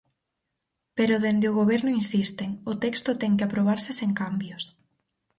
[0.97, 4.63] Pero dende o Goberno insisten, o texto ten que aprobarse sen cambios.